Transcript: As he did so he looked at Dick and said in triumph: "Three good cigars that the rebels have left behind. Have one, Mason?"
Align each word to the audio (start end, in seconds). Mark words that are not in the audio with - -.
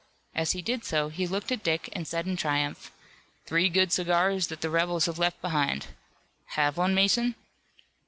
As 0.33 0.53
he 0.53 0.63
did 0.63 0.83
so 0.83 1.09
he 1.09 1.27
looked 1.27 1.51
at 1.51 1.61
Dick 1.61 1.87
and 1.93 2.07
said 2.07 2.25
in 2.27 2.35
triumph: 2.35 2.91
"Three 3.45 3.69
good 3.69 3.91
cigars 3.93 4.47
that 4.47 4.61
the 4.61 4.69
rebels 4.71 5.05
have 5.05 5.19
left 5.19 5.39
behind. 5.41 5.89
Have 6.55 6.75
one, 6.75 6.95
Mason?" 6.95 7.35